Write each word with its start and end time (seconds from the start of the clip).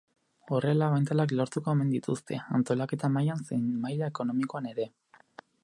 Horrela 0.59 0.85
abantailak 0.91 1.33
lortuko 1.39 1.71
omen 1.73 1.91
dituzte, 1.95 2.39
antolaketa 2.59 3.11
mailan 3.19 3.47
zein 3.51 3.69
maila 3.85 4.11
ekonomikoan 4.15 4.71
ere. 4.75 4.89